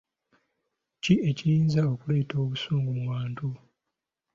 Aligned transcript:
Ki 1.03 1.13
ekiyinza 1.29 1.81
okuleeta 1.93 2.35
obusungu 2.43 2.89
mu 2.97 3.03
bantu? 3.11 3.47